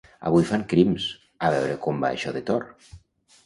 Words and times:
Avui 0.29 0.47
fan 0.51 0.63
Crims, 0.71 1.05
a 1.49 1.53
veure 1.59 1.77
com 1.87 2.03
va 2.07 2.13
això 2.19 2.37
de 2.41 2.45
Tor 2.51 2.69